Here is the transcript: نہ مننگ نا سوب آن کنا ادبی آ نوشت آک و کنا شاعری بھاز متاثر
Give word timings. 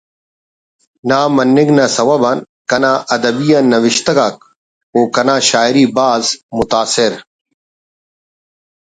نہ 1.07 1.17
مننگ 1.35 1.69
نا 1.77 1.85
سوب 1.95 2.21
آن 2.29 2.37
کنا 2.69 2.93
ادبی 3.15 3.49
آ 3.57 3.59
نوشت 3.71 4.07
آک 4.27 4.37
و 4.95 4.99
کنا 5.15 5.35
شاعری 5.49 5.85
بھاز 5.95 6.23
متاثر 6.57 7.11